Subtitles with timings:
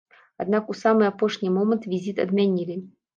[0.43, 2.79] Аднак у самы апошні момант візіт адмянілі.